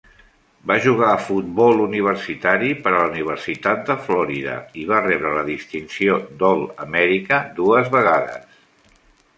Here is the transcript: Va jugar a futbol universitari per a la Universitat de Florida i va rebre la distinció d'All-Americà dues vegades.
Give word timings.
Va 0.69 0.75
jugar 0.85 1.09
a 1.15 1.19
futbol 1.25 1.83
universitari 1.83 2.71
per 2.87 2.93
a 2.93 2.95
la 2.95 3.11
Universitat 3.11 3.85
de 3.91 3.97
Florida 4.09 4.57
i 4.85 4.87
va 4.93 5.03
rebre 5.09 5.35
la 5.37 5.45
distinció 5.53 6.19
d'All-Americà 6.43 7.43
dues 7.63 7.95
vegades. 8.01 9.01